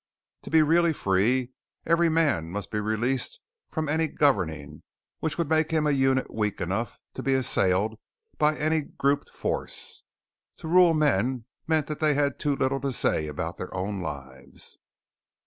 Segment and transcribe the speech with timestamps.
[0.41, 1.51] To be really Free,
[1.85, 4.81] every man must be released from any governing,
[5.19, 7.99] which would make him a unit weak enough to be assailed
[8.39, 10.03] by any grouped force.
[10.57, 14.79] To rule men meant they had too little to say about their own lives.